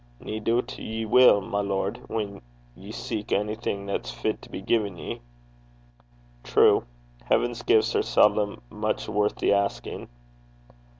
'Nae 0.19 0.39
doobt 0.39 0.79
ye 0.79 1.05
will, 1.05 1.41
my 1.41 1.61
lord, 1.61 1.97
whan 2.09 2.41
ye 2.75 2.91
seek 2.91 3.31
onything 3.31 3.85
that's 3.85 4.09
fit 4.09 4.41
to 4.41 4.49
be 4.49 4.59
gien 4.59 4.97
ye.' 4.97 5.21
'True. 6.43 6.85
Heaven's 7.25 7.61
gifts 7.61 7.95
are 7.95 8.01
seldom 8.01 8.63
much 8.71 9.07
worth 9.07 9.35
the 9.35 9.53
asking.' 9.53 10.09